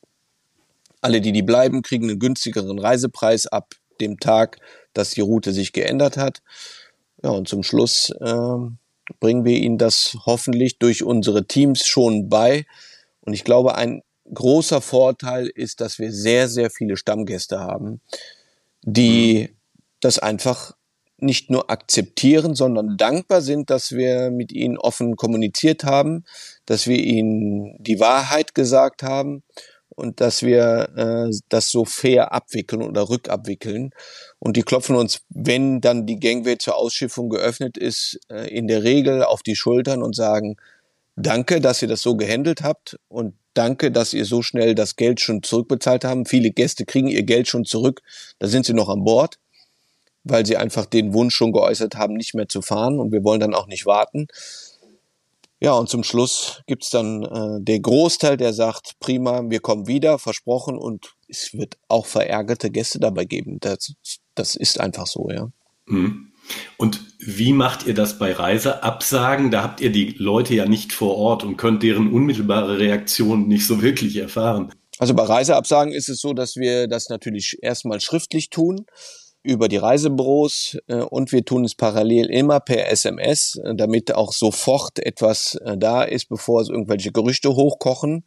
Alle, 1.00 1.20
die 1.20 1.32
die 1.32 1.42
bleiben, 1.42 1.82
kriegen 1.82 2.08
einen 2.08 2.18
günstigeren 2.18 2.78
Reisepreis 2.78 3.46
ab 3.46 3.74
dem 4.00 4.18
Tag, 4.18 4.58
dass 4.92 5.10
die 5.10 5.20
Route 5.20 5.52
sich 5.52 5.72
geändert 5.72 6.16
hat. 6.16 6.42
Ja, 7.22 7.30
und 7.30 7.48
zum 7.48 7.62
Schluss 7.62 8.10
äh, 8.20 8.56
bringen 9.20 9.44
wir 9.44 9.56
ihnen 9.56 9.78
das 9.78 10.16
hoffentlich 10.26 10.78
durch 10.78 11.02
unsere 11.02 11.46
Teams 11.46 11.86
schon 11.86 12.28
bei. 12.28 12.66
Und 13.20 13.34
ich 13.34 13.44
glaube, 13.44 13.76
ein 13.76 14.02
großer 14.32 14.80
Vorteil 14.80 15.46
ist, 15.46 15.80
dass 15.80 15.98
wir 15.98 16.12
sehr, 16.12 16.48
sehr 16.48 16.70
viele 16.70 16.96
Stammgäste 16.96 17.60
haben, 17.60 18.00
die 18.82 19.50
das 20.00 20.18
einfach 20.18 20.72
nicht 21.18 21.50
nur 21.50 21.70
akzeptieren, 21.70 22.54
sondern 22.54 22.96
dankbar 22.96 23.42
sind, 23.42 23.70
dass 23.70 23.92
wir 23.92 24.30
mit 24.30 24.52
ihnen 24.52 24.78
offen 24.78 25.16
kommuniziert 25.16 25.84
haben, 25.84 26.24
dass 26.64 26.86
wir 26.86 26.98
ihnen 26.98 27.76
die 27.82 28.00
Wahrheit 28.00 28.54
gesagt 28.54 29.02
haben 29.02 29.42
und 29.88 30.20
dass 30.20 30.42
wir 30.42 30.90
äh, 30.96 31.36
das 31.48 31.70
so 31.70 31.84
fair 31.84 32.32
abwickeln 32.32 32.82
oder 32.82 33.08
rückabwickeln. 33.08 33.90
Und 34.38 34.56
die 34.56 34.62
klopfen 34.62 34.94
uns, 34.94 35.22
wenn 35.28 35.80
dann 35.80 36.06
die 36.06 36.20
Gangway 36.20 36.56
zur 36.56 36.76
Ausschiffung 36.76 37.30
geöffnet 37.30 37.76
ist, 37.76 38.20
äh, 38.30 38.48
in 38.56 38.68
der 38.68 38.84
Regel 38.84 39.24
auf 39.24 39.42
die 39.42 39.56
Schultern 39.56 40.04
und 40.04 40.14
sagen, 40.14 40.56
danke, 41.16 41.60
dass 41.60 41.82
ihr 41.82 41.88
das 41.88 42.00
so 42.00 42.16
gehandelt 42.16 42.62
habt 42.62 42.96
und 43.08 43.34
danke, 43.54 43.90
dass 43.90 44.14
ihr 44.14 44.24
so 44.24 44.40
schnell 44.40 44.76
das 44.76 44.94
Geld 44.94 45.20
schon 45.20 45.42
zurückbezahlt 45.42 46.04
haben. 46.04 46.26
Viele 46.26 46.52
Gäste 46.52 46.84
kriegen 46.84 47.08
ihr 47.08 47.24
Geld 47.24 47.48
schon 47.48 47.64
zurück, 47.64 48.02
da 48.38 48.46
sind 48.46 48.66
sie 48.66 48.74
noch 48.74 48.88
an 48.88 49.02
Bord 49.02 49.40
weil 50.24 50.46
sie 50.46 50.56
einfach 50.56 50.86
den 50.86 51.12
Wunsch 51.14 51.34
schon 51.34 51.52
geäußert 51.52 51.96
haben, 51.96 52.14
nicht 52.14 52.34
mehr 52.34 52.48
zu 52.48 52.62
fahren 52.62 52.98
und 53.00 53.12
wir 53.12 53.24
wollen 53.24 53.40
dann 53.40 53.54
auch 53.54 53.66
nicht 53.66 53.86
warten. 53.86 54.26
Ja, 55.60 55.72
und 55.72 55.88
zum 55.88 56.04
Schluss 56.04 56.62
gibt's 56.66 56.90
dann 56.90 57.24
äh, 57.24 57.62
der 57.62 57.80
Großteil, 57.80 58.36
der 58.36 58.52
sagt, 58.52 58.94
prima, 59.00 59.42
wir 59.48 59.58
kommen 59.58 59.88
wieder, 59.88 60.18
versprochen 60.18 60.78
und 60.78 61.14
es 61.26 61.52
wird 61.52 61.78
auch 61.88 62.06
verärgerte 62.06 62.70
Gäste 62.70 63.00
dabei 63.00 63.24
geben. 63.24 63.58
Das, 63.60 63.94
das 64.34 64.54
ist 64.54 64.78
einfach 64.78 65.06
so, 65.06 65.28
ja. 65.30 65.48
Mhm. 65.86 66.32
Und 66.76 67.00
wie 67.18 67.52
macht 67.52 67.86
ihr 67.86 67.94
das 67.94 68.18
bei 68.18 68.32
Reiseabsagen? 68.32 69.50
Da 69.50 69.62
habt 69.64 69.80
ihr 69.80 69.90
die 69.90 70.14
Leute 70.16 70.54
ja 70.54 70.66
nicht 70.66 70.92
vor 70.92 71.16
Ort 71.16 71.42
und 71.42 71.56
könnt 71.56 71.82
deren 71.82 72.12
unmittelbare 72.12 72.78
Reaktion 72.78 73.48
nicht 73.48 73.66
so 73.66 73.82
wirklich 73.82 74.16
erfahren. 74.16 74.72
Also 74.98 75.14
bei 75.14 75.24
Reiseabsagen 75.24 75.92
ist 75.92 76.08
es 76.08 76.20
so, 76.20 76.32
dass 76.32 76.56
wir 76.56 76.86
das 76.86 77.08
natürlich 77.08 77.58
erstmal 77.62 78.00
schriftlich 78.00 78.50
tun 78.50 78.86
über 79.42 79.68
die 79.68 79.76
Reisebüros 79.76 80.78
äh, 80.88 80.96
und 80.96 81.32
wir 81.32 81.44
tun 81.44 81.64
es 81.64 81.74
parallel 81.74 82.30
immer 82.30 82.60
per 82.60 82.90
SMS, 82.90 83.60
äh, 83.64 83.74
damit 83.74 84.14
auch 84.14 84.32
sofort 84.32 84.98
etwas 84.98 85.54
äh, 85.64 85.76
da 85.76 86.02
ist, 86.02 86.28
bevor 86.28 86.60
es 86.60 86.68
irgendwelche 86.68 87.12
Gerüchte 87.12 87.54
hochkochen. 87.54 88.24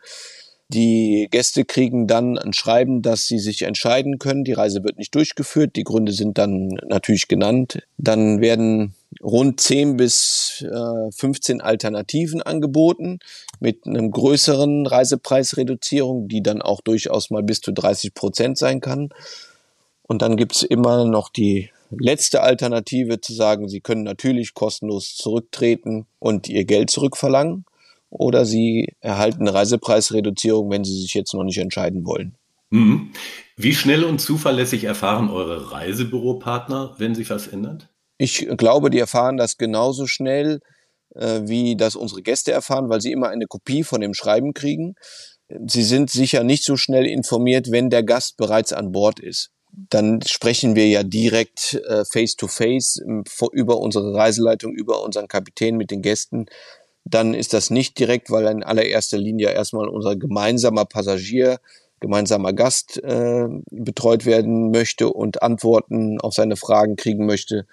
Die 0.73 1.27
Gäste 1.29 1.65
kriegen 1.65 2.07
dann 2.07 2.37
ein 2.37 2.53
Schreiben, 2.53 3.01
dass 3.01 3.25
sie 3.25 3.39
sich 3.39 3.63
entscheiden 3.63 4.19
können. 4.19 4.45
Die 4.45 4.53
Reise 4.53 4.85
wird 4.85 4.97
nicht 4.97 5.13
durchgeführt. 5.13 5.75
Die 5.75 5.83
Gründe 5.83 6.13
sind 6.13 6.37
dann 6.37 6.69
natürlich 6.87 7.27
genannt. 7.27 7.83
Dann 7.97 8.39
werden 8.39 8.95
rund 9.21 9.59
10 9.59 9.97
bis 9.97 10.65
äh, 10.65 11.11
15 11.11 11.59
Alternativen 11.59 12.41
angeboten 12.41 13.19
mit 13.59 13.85
einem 13.85 14.11
größeren 14.11 14.87
Reisepreisreduzierung, 14.87 16.29
die 16.29 16.41
dann 16.41 16.61
auch 16.61 16.79
durchaus 16.79 17.31
mal 17.31 17.43
bis 17.43 17.59
zu 17.59 17.73
30 17.73 18.13
Prozent 18.13 18.57
sein 18.57 18.79
kann. 18.79 19.09
Und 20.11 20.21
dann 20.21 20.35
gibt's 20.35 20.61
immer 20.61 21.05
noch 21.05 21.29
die 21.29 21.69
letzte 21.89 22.41
Alternative 22.41 23.21
zu 23.21 23.33
sagen, 23.33 23.69
Sie 23.69 23.79
können 23.79 24.03
natürlich 24.03 24.53
kostenlos 24.53 25.15
zurücktreten 25.15 26.05
und 26.19 26.49
Ihr 26.49 26.65
Geld 26.65 26.89
zurückverlangen 26.89 27.63
oder 28.09 28.43
Sie 28.43 28.93
erhalten 28.99 29.43
eine 29.43 29.53
Reisepreisreduzierung, 29.53 30.69
wenn 30.69 30.83
Sie 30.83 30.99
sich 30.99 31.13
jetzt 31.13 31.33
noch 31.33 31.45
nicht 31.45 31.59
entscheiden 31.59 32.05
wollen. 32.05 32.35
Mhm. 32.71 33.13
Wie 33.55 33.73
schnell 33.73 34.03
und 34.03 34.19
zuverlässig 34.19 34.83
erfahren 34.83 35.29
eure 35.29 35.71
Reisebüropartner, 35.71 36.95
wenn 36.97 37.15
sich 37.15 37.29
was 37.29 37.47
ändert? 37.47 37.87
Ich 38.17 38.45
glaube, 38.57 38.89
die 38.89 38.99
erfahren 38.99 39.37
das 39.37 39.57
genauso 39.57 40.07
schnell, 40.07 40.59
äh, 41.15 41.39
wie 41.45 41.77
das 41.77 41.95
unsere 41.95 42.21
Gäste 42.21 42.51
erfahren, 42.51 42.89
weil 42.89 42.99
sie 42.99 43.13
immer 43.13 43.29
eine 43.29 43.45
Kopie 43.45 43.85
von 43.85 44.01
dem 44.01 44.13
Schreiben 44.13 44.53
kriegen. 44.53 44.95
Sie 45.67 45.83
sind 45.83 46.09
sicher 46.09 46.43
nicht 46.43 46.65
so 46.65 46.75
schnell 46.75 47.05
informiert, 47.05 47.71
wenn 47.71 47.89
der 47.89 48.03
Gast 48.03 48.35
bereits 48.35 48.73
an 48.73 48.91
Bord 48.91 49.21
ist 49.21 49.51
dann 49.73 50.21
sprechen 50.21 50.75
wir 50.75 50.87
ja 50.87 51.03
direkt 51.03 51.75
äh, 51.87 52.03
face 52.05 52.35
to 52.35 52.47
face 52.47 53.01
über 53.51 53.77
unsere 53.79 54.13
Reiseleitung, 54.13 54.73
über 54.73 55.03
unseren 55.03 55.27
Kapitän 55.27 55.77
mit 55.77 55.91
den 55.91 56.01
Gästen. 56.01 56.47
Dann 57.05 57.33
ist 57.33 57.53
das 57.53 57.69
nicht 57.69 57.97
direkt, 57.97 58.29
weil 58.29 58.45
in 58.45 58.63
allererster 58.63 59.17
Linie 59.17 59.51
erstmal 59.51 59.87
unser 59.87 60.15
gemeinsamer 60.15 60.85
Passagier, 60.85 61.59
gemeinsamer 61.99 62.53
Gast 62.53 63.01
äh, 63.03 63.47
betreut 63.71 64.25
werden 64.25 64.71
möchte 64.71 65.09
und 65.09 65.41
Antworten 65.41 66.19
auf 66.19 66.33
seine 66.33 66.55
Fragen 66.57 66.95
kriegen 66.95 67.25
möchte. 67.25 67.65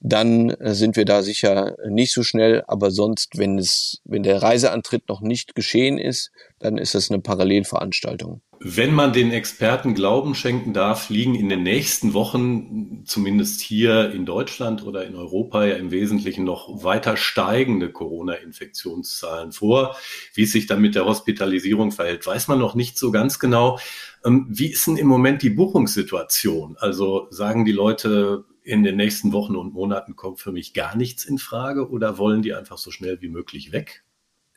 Dann 0.00 0.50
äh, 0.50 0.74
sind 0.74 0.96
wir 0.96 1.04
da 1.04 1.22
sicher 1.22 1.76
nicht 1.88 2.12
so 2.12 2.22
schnell, 2.22 2.64
aber 2.66 2.90
sonst, 2.90 3.38
wenn 3.38 3.58
es, 3.58 4.00
wenn 4.04 4.22
der 4.22 4.42
Reiseantritt 4.42 5.08
noch 5.08 5.20
nicht 5.20 5.54
geschehen 5.54 5.98
ist, 5.98 6.30
dann 6.58 6.78
ist 6.78 6.94
das 6.94 7.10
eine 7.10 7.20
Parallelveranstaltung. 7.20 8.40
Wenn 8.60 8.94
man 8.94 9.12
den 9.12 9.32
Experten 9.32 9.94
Glauben 9.94 10.34
schenken 10.34 10.72
darf, 10.72 11.10
liegen 11.10 11.34
in 11.34 11.48
den 11.48 11.62
nächsten 11.62 12.14
Wochen, 12.14 13.02
zumindest 13.04 13.60
hier 13.60 14.10
in 14.12 14.24
Deutschland 14.24 14.84
oder 14.84 15.04
in 15.06 15.14
Europa, 15.14 15.64
ja 15.64 15.76
im 15.76 15.90
Wesentlichen 15.90 16.44
noch 16.44 16.82
weiter 16.82 17.16
steigende 17.16 17.92
Corona-Infektionszahlen 17.92 19.52
vor. 19.52 19.96
Wie 20.32 20.44
es 20.44 20.52
sich 20.52 20.66
dann 20.66 20.80
mit 20.80 20.94
der 20.94 21.04
Hospitalisierung 21.04 21.92
verhält, 21.92 22.26
weiß 22.26 22.48
man 22.48 22.58
noch 22.58 22.74
nicht 22.74 22.98
so 22.98 23.10
ganz 23.10 23.38
genau. 23.38 23.78
Ähm, 24.24 24.46
wie 24.48 24.72
ist 24.72 24.86
denn 24.86 24.96
im 24.96 25.06
Moment 25.06 25.42
die 25.42 25.50
Buchungssituation? 25.50 26.76
Also 26.78 27.26
sagen 27.30 27.66
die 27.66 27.72
Leute, 27.72 28.44
in 28.62 28.82
den 28.82 28.96
nächsten 28.96 29.32
Wochen 29.32 29.54
und 29.54 29.74
Monaten 29.74 30.16
kommt 30.16 30.40
für 30.40 30.50
mich 30.50 30.72
gar 30.72 30.96
nichts 30.96 31.24
in 31.24 31.38
Frage 31.38 31.90
oder 31.90 32.18
wollen 32.18 32.42
die 32.42 32.54
einfach 32.54 32.78
so 32.78 32.90
schnell 32.90 33.20
wie 33.20 33.28
möglich 33.28 33.70
weg? 33.70 34.05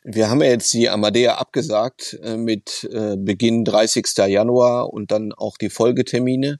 Wir 0.02 0.30
haben 0.30 0.40
ja 0.40 0.48
jetzt 0.48 0.72
die 0.72 0.88
Amadea 0.88 1.34
abgesagt 1.34 2.18
äh, 2.22 2.36
mit 2.36 2.88
äh, 2.92 3.16
Beginn 3.18 3.64
30. 3.64 4.06
Januar 4.26 4.92
und 4.92 5.10
dann 5.10 5.32
auch 5.32 5.58
die 5.58 5.70
Folgetermine. 5.70 6.58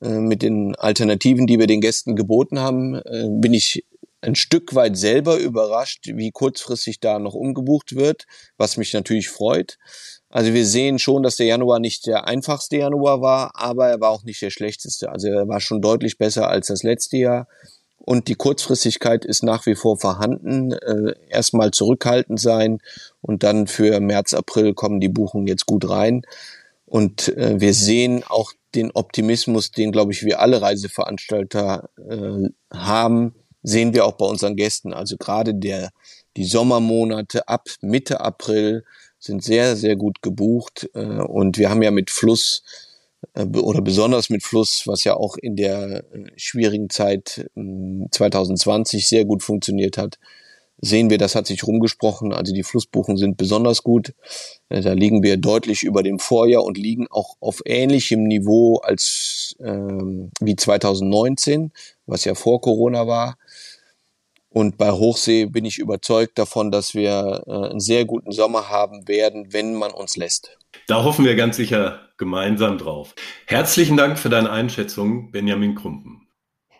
Äh, 0.00 0.20
mit 0.20 0.42
den 0.42 0.74
Alternativen, 0.76 1.46
die 1.46 1.58
wir 1.58 1.66
den 1.66 1.80
Gästen 1.80 2.16
geboten 2.16 2.58
haben, 2.58 2.94
äh, 2.94 3.26
bin 3.28 3.54
ich 3.54 3.84
ein 4.20 4.34
Stück 4.34 4.74
weit 4.74 4.96
selber 4.96 5.38
überrascht, 5.38 6.06
wie 6.06 6.32
kurzfristig 6.32 7.00
da 7.00 7.18
noch 7.18 7.34
umgebucht 7.34 7.94
wird, 7.94 8.26
was 8.56 8.76
mich 8.76 8.92
natürlich 8.92 9.28
freut. 9.28 9.78
Also 10.28 10.52
wir 10.52 10.66
sehen 10.66 10.98
schon, 10.98 11.22
dass 11.22 11.36
der 11.36 11.46
Januar 11.46 11.78
nicht 11.78 12.06
der 12.06 12.26
einfachste 12.26 12.78
Januar 12.78 13.20
war, 13.20 13.52
aber 13.54 13.88
er 13.88 14.00
war 14.00 14.10
auch 14.10 14.24
nicht 14.24 14.42
der 14.42 14.50
schlechteste. 14.50 15.10
Also 15.10 15.28
er 15.28 15.48
war 15.48 15.60
schon 15.60 15.80
deutlich 15.80 16.18
besser 16.18 16.48
als 16.48 16.66
das 16.66 16.82
letzte 16.82 17.16
Jahr. 17.18 17.46
Und 17.98 18.28
die 18.28 18.34
Kurzfristigkeit 18.34 19.24
ist 19.24 19.42
nach 19.42 19.66
wie 19.66 19.74
vor 19.74 19.98
vorhanden. 19.98 20.72
Äh, 20.72 21.14
erstmal 21.28 21.72
zurückhaltend 21.72 22.40
sein 22.40 22.78
und 23.20 23.42
dann 23.42 23.66
für 23.66 23.98
März, 24.00 24.32
April 24.32 24.74
kommen 24.74 25.00
die 25.00 25.08
Buchungen 25.08 25.46
jetzt 25.46 25.66
gut 25.66 25.88
rein. 25.88 26.22
Und 26.86 27.36
äh, 27.36 27.60
wir 27.60 27.74
sehen 27.74 28.22
auch 28.26 28.52
den 28.76 28.92
Optimismus, 28.92 29.72
den, 29.72 29.90
glaube 29.90 30.12
ich, 30.12 30.24
wir 30.24 30.40
alle 30.40 30.62
Reiseveranstalter 30.62 31.88
äh, 32.08 32.48
haben, 32.72 33.34
sehen 33.62 33.92
wir 33.92 34.04
auch 34.06 34.12
bei 34.12 34.26
unseren 34.26 34.54
Gästen. 34.54 34.92
Also 34.92 35.16
gerade 35.16 35.54
der, 35.54 35.90
die 36.36 36.44
Sommermonate 36.44 37.48
ab 37.48 37.68
Mitte 37.80 38.20
April 38.20 38.84
sind 39.18 39.42
sehr, 39.42 39.74
sehr 39.74 39.96
gut 39.96 40.22
gebucht. 40.22 40.88
Äh, 40.94 41.00
und 41.00 41.58
wir 41.58 41.70
haben 41.70 41.82
ja 41.82 41.90
mit 41.90 42.10
Fluss 42.10 42.62
oder 43.34 43.80
besonders 43.80 44.30
mit 44.30 44.42
Fluss, 44.42 44.86
was 44.86 45.04
ja 45.04 45.14
auch 45.14 45.36
in 45.36 45.56
der 45.56 46.04
äh, 46.12 46.26
schwierigen 46.36 46.90
Zeit 46.90 47.48
2020 47.54 49.00
ähm, 49.02 49.06
sehr 49.06 49.24
gut 49.24 49.42
funktioniert 49.42 49.98
hat, 49.98 50.18
sehen 50.78 51.10
wir, 51.10 51.18
das 51.18 51.34
hat 51.34 51.46
sich 51.46 51.66
rumgesprochen. 51.66 52.32
Also 52.32 52.52
die 52.52 52.62
Flussbuchen 52.62 53.16
sind 53.16 53.36
besonders 53.36 53.82
gut. 53.82 54.14
Äh, 54.68 54.80
da 54.82 54.92
liegen 54.92 55.22
wir 55.22 55.36
deutlich 55.36 55.82
über 55.82 56.02
dem 56.02 56.18
Vorjahr 56.18 56.64
und 56.64 56.78
liegen 56.78 57.06
auch 57.10 57.36
auf 57.40 57.62
ähnlichem 57.64 58.24
Niveau 58.24 58.76
als 58.78 59.56
ähm, 59.60 60.30
wie 60.40 60.56
2019, 60.56 61.72
was 62.06 62.24
ja 62.24 62.34
vor 62.34 62.60
Corona 62.60 63.06
war. 63.06 63.36
Und 64.50 64.78
bei 64.78 64.90
Hochsee 64.90 65.46
bin 65.46 65.66
ich 65.66 65.78
überzeugt 65.78 66.38
davon, 66.38 66.70
dass 66.70 66.94
wir 66.94 67.42
äh, 67.46 67.70
einen 67.70 67.80
sehr 67.80 68.06
guten 68.06 68.32
Sommer 68.32 68.70
haben 68.70 69.06
werden, 69.06 69.52
wenn 69.52 69.74
man 69.74 69.90
uns 69.90 70.16
lässt. 70.16 70.56
Da 70.86 71.04
hoffen 71.04 71.24
wir 71.24 71.36
ganz 71.36 71.56
sicher 71.56 72.10
gemeinsam 72.16 72.78
drauf. 72.78 73.14
Herzlichen 73.46 73.96
Dank 73.96 74.18
für 74.18 74.28
deine 74.28 74.50
Einschätzung, 74.50 75.30
Benjamin 75.30 75.74
Krumpen. 75.74 76.28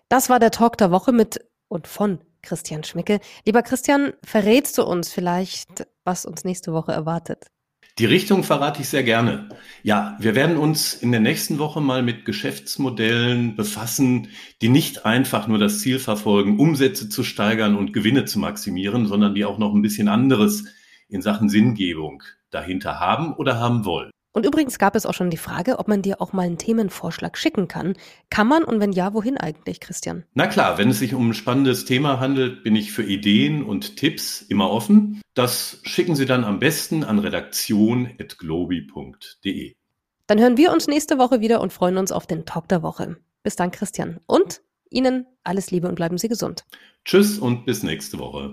Das 0.08 0.30
war 0.30 0.38
der 0.38 0.50
Talk 0.50 0.78
der 0.78 0.90
Woche 0.90 1.12
mit 1.12 1.40
und 1.68 1.86
von 1.86 2.20
Christian 2.42 2.84
Schmicke. 2.84 3.20
Lieber 3.44 3.62
Christian, 3.62 4.12
verrätst 4.24 4.78
du 4.78 4.84
uns 4.84 5.12
vielleicht, 5.12 5.86
was 6.04 6.24
uns 6.24 6.44
nächste 6.44 6.72
Woche 6.72 6.92
erwartet? 6.92 7.46
Die 7.98 8.04
Richtung 8.04 8.44
verrate 8.44 8.82
ich 8.82 8.90
sehr 8.90 9.02
gerne. 9.02 9.48
Ja, 9.82 10.18
wir 10.20 10.34
werden 10.34 10.58
uns 10.58 10.92
in 10.92 11.12
der 11.12 11.20
nächsten 11.20 11.58
Woche 11.58 11.80
mal 11.80 12.02
mit 12.02 12.26
Geschäftsmodellen 12.26 13.56
befassen, 13.56 14.28
die 14.60 14.68
nicht 14.68 15.06
einfach 15.06 15.48
nur 15.48 15.58
das 15.58 15.80
Ziel 15.80 15.98
verfolgen, 15.98 16.60
Umsätze 16.60 17.08
zu 17.08 17.24
steigern 17.24 17.74
und 17.74 17.94
Gewinne 17.94 18.26
zu 18.26 18.38
maximieren, 18.38 19.06
sondern 19.06 19.34
die 19.34 19.46
auch 19.46 19.56
noch 19.56 19.74
ein 19.74 19.80
bisschen 19.80 20.08
anderes 20.08 20.66
in 21.08 21.22
Sachen 21.22 21.48
Sinngebung 21.48 22.22
dahinter 22.50 23.00
haben 23.00 23.34
oder 23.34 23.60
haben 23.60 23.84
wollen. 23.84 24.10
Und 24.36 24.44
übrigens 24.44 24.78
gab 24.78 24.94
es 24.96 25.06
auch 25.06 25.14
schon 25.14 25.30
die 25.30 25.38
Frage, 25.38 25.78
ob 25.78 25.88
man 25.88 26.02
dir 26.02 26.20
auch 26.20 26.34
mal 26.34 26.42
einen 26.42 26.58
Themenvorschlag 26.58 27.38
schicken 27.38 27.68
kann. 27.68 27.94
Kann 28.28 28.46
man 28.46 28.64
und 28.64 28.80
wenn 28.80 28.92
ja, 28.92 29.14
wohin 29.14 29.38
eigentlich, 29.38 29.80
Christian? 29.80 30.24
Na 30.34 30.46
klar, 30.46 30.76
wenn 30.76 30.90
es 30.90 30.98
sich 30.98 31.14
um 31.14 31.30
ein 31.30 31.34
spannendes 31.34 31.86
Thema 31.86 32.20
handelt, 32.20 32.62
bin 32.62 32.76
ich 32.76 32.92
für 32.92 33.02
Ideen 33.02 33.64
und 33.64 33.96
Tipps 33.96 34.42
immer 34.42 34.70
offen. 34.70 35.22
Das 35.32 35.80
schicken 35.84 36.16
Sie 36.16 36.26
dann 36.26 36.44
am 36.44 36.58
besten 36.58 37.02
an 37.02 37.18
redaktion.globi.de. 37.18 39.74
Dann 40.26 40.38
hören 40.38 40.58
wir 40.58 40.70
uns 40.70 40.86
nächste 40.86 41.16
Woche 41.16 41.40
wieder 41.40 41.62
und 41.62 41.72
freuen 41.72 41.96
uns 41.96 42.12
auf 42.12 42.26
den 42.26 42.44
Talk 42.44 42.68
der 42.68 42.82
Woche. 42.82 43.16
Bis 43.42 43.56
dann, 43.56 43.70
Christian. 43.70 44.20
Und 44.26 44.60
Ihnen 44.90 45.24
alles 45.44 45.70
Liebe 45.70 45.88
und 45.88 45.94
bleiben 45.94 46.18
Sie 46.18 46.28
gesund. 46.28 46.66
Tschüss 47.06 47.38
und 47.38 47.64
bis 47.64 47.82
nächste 47.82 48.18
Woche. 48.18 48.52